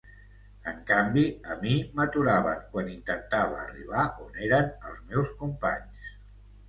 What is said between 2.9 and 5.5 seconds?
intentava arribar on eren els meus